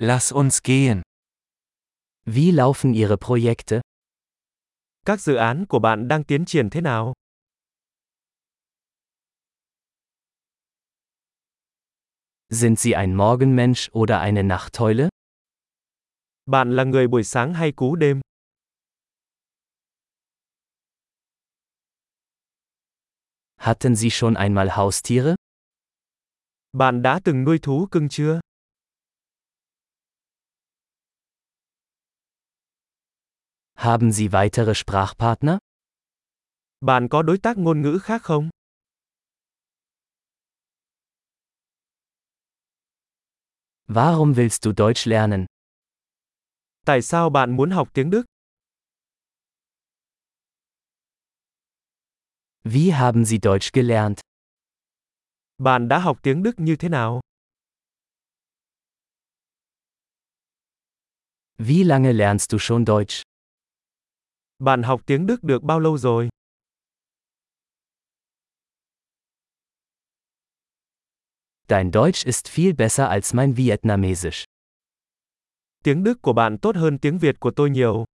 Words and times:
Lass 0.00 0.30
uns 0.30 0.62
gehen. 0.62 1.02
Wie 2.24 2.52
laufen 2.52 2.94
Ihre 2.94 3.16
Projekte? 3.16 3.80
Các 5.06 5.20
dự 5.20 5.34
án 5.34 5.66
của 5.68 5.78
bạn 5.78 6.08
đang 6.08 6.24
tiến 6.24 6.44
triển 6.44 6.70
thế 6.70 6.80
nào? 6.80 7.14
Sind 12.50 12.78
Sie 12.78 12.94
ein 12.94 13.14
Morgenmensch 13.16 13.90
oder 13.92 14.20
eine 14.20 14.42
Nachteule? 14.42 15.08
Bạn 16.46 16.76
là 16.76 16.84
người 16.84 17.08
buổi 17.08 17.24
sáng 17.24 17.54
hay 17.54 17.72
cú 17.72 17.96
đêm? 17.96 18.20
Hatten 23.56 23.96
Sie 23.96 24.10
schon 24.10 24.34
einmal 24.34 24.68
Haustiere? 24.70 25.34
Bạn 26.72 27.02
đã 27.02 27.20
từng 27.24 27.44
nuôi 27.44 27.58
thú 27.58 27.86
cưng 27.90 28.08
chưa? 28.08 28.40
Haben 33.80 34.10
Sie 34.12 34.32
weitere 34.32 34.74
Sprachpartner? 34.74 35.58
Bạn 36.80 37.08
có 37.08 37.22
đối 37.22 37.38
tác 37.38 37.58
ngôn 37.58 37.82
ngữ 37.82 37.98
khác 38.02 38.22
không? 38.22 38.50
Warum 43.86 44.34
willst 44.34 44.62
du 44.64 44.72
Deutsch 44.72 45.06
lernen? 45.06 45.46
Tại 46.86 47.02
sao 47.02 47.30
bạn 47.30 47.56
muốn 47.56 47.70
học 47.70 47.88
tiếng 47.94 48.10
Đức? 48.10 48.24
Wie 52.64 52.92
haben 52.92 53.24
Sie 53.24 53.38
Deutsch 53.42 53.72
gelernt? 53.72 54.20
Bạn 55.58 55.88
đã 55.88 55.98
học 55.98 56.18
tiếng 56.22 56.42
Đức 56.42 56.60
như 56.60 56.76
thế 56.76 56.88
nào? 56.88 57.20
Wie 61.58 61.86
lange 61.86 62.12
lernst 62.12 62.50
du 62.50 62.58
schon 62.58 62.84
Deutsch? 62.84 63.22
Bạn 64.58 64.82
học 64.82 65.00
tiếng 65.06 65.26
Đức 65.26 65.42
được 65.42 65.62
bao 65.62 65.80
lâu 65.80 65.98
rồi? 65.98 66.28
Dein 71.68 71.90
Deutsch 71.90 72.26
ist 72.26 72.48
viel 72.54 72.72
besser 72.72 73.06
als 73.08 73.34
mein 73.34 73.52
Vietnamesisch. 73.52 74.44
Tiếng 75.84 76.04
Đức 76.04 76.22
của 76.22 76.32
bạn 76.32 76.58
tốt 76.62 76.76
hơn 76.76 76.98
tiếng 76.98 77.18
Việt 77.18 77.40
của 77.40 77.50
tôi 77.56 77.70
nhiều. 77.70 78.04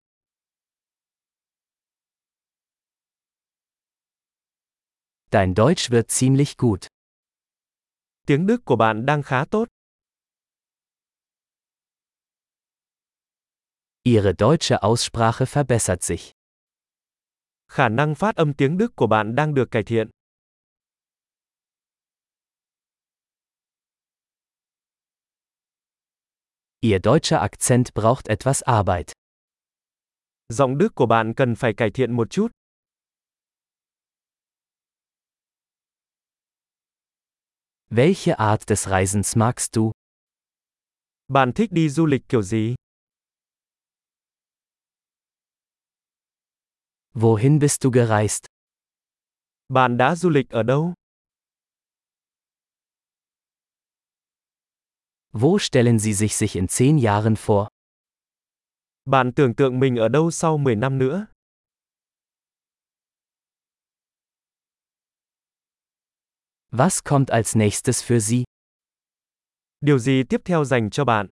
Dein 5.31 5.55
Deutsch 5.55 5.91
wird 5.91 6.07
ziemlich 6.09 6.55
gut. 6.59 6.87
Tiếng 8.27 8.47
Đức 8.47 8.65
của 8.65 8.77
bạn 8.77 9.07
đang 9.07 9.23
khá 9.23 9.45
tốt. 9.51 9.69
Ihre 14.07 14.35
deutsche 14.35 14.83
Aussprache 14.83 15.47
verbessert 15.47 16.03
sich. 16.03 16.33
Khả 17.69 17.89
năng 17.89 18.15
phát 18.15 18.37
âm 18.37 18.55
tiếng 18.55 18.79
Đức 18.79 18.97
của 18.97 19.07
bạn 19.07 19.35
đang 19.35 19.55
được 19.55 19.71
cải 19.71 19.83
thiện. 19.83 20.11
Ihr 26.81 27.01
deutscher 27.05 27.41
Akzent 27.41 27.85
braucht 27.95 28.27
etwas 28.27 28.63
Arbeit. 28.65 29.13
Giọng 30.49 30.79
Đức 30.79 30.95
của 30.95 31.07
bạn 31.07 31.35
cần 31.37 31.55
phải 31.55 31.73
cải 31.77 31.91
thiện 31.91 32.13
một 32.17 32.31
chút. 32.31 32.49
Welche 37.91 38.35
Art 38.35 38.63
des 38.67 38.89
Reisens 38.89 39.37
magst 39.37 39.75
du? 39.75 39.93
Bạn 41.29 41.53
thích 41.53 41.73
đi 41.73 41.89
du 41.89 42.07
lịch 42.07 42.23
kiểu 42.29 42.43
gì? 42.43 42.75
Wohin 47.17 47.61
bist 47.61 47.85
du 47.85 47.91
gereist? 47.91 48.47
Bạn 49.69 49.97
đã 49.97 50.15
du 50.15 50.31
lịch 50.31 50.51
ở 50.51 50.63
đâu? 50.63 50.95
Wo 55.33 55.59
stellen 55.59 55.99
Sie 55.99 56.15
sich 56.15 56.35
sich 56.35 56.57
in 56.57 56.67
zehn 56.67 56.99
Jahren 56.99 57.37
vor? 57.37 57.69
Bạn 59.05 59.33
tưởng 59.37 59.55
tượng 59.55 59.81
mình 59.81 59.97
ở 59.97 60.09
đâu 60.09 60.31
sau 60.31 60.59
10 60.59 60.77
năm 60.77 60.99
nữa? 60.99 61.27
Was 66.71 67.01
kommt 67.05 67.29
als 67.29 67.57
nächstes 67.57 68.03
für 68.03 68.21
Sie? 68.21 68.45
Điều 69.81 69.99
gì 69.99 70.23
tiếp 70.29 70.41
theo 70.45 70.65
dành 70.65 70.91
cho 70.91 71.05
bạn? 71.05 71.29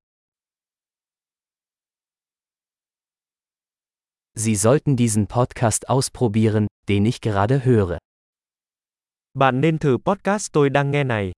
Sie 4.44 4.56
sollten 4.56 4.96
diesen 4.96 5.26
Podcast 5.28 5.88
ausprobieren, 5.88 6.66
den 6.88 7.06
ich 7.06 7.20
gerade 7.20 7.64
höre. 7.64 7.98
Bạn 9.34 9.60
nên 9.60 9.78
thử 9.78 9.98
podcast 10.04 10.52
tôi 10.52 10.70
đang 10.70 10.90
nghe 10.90 11.04
này. 11.04 11.32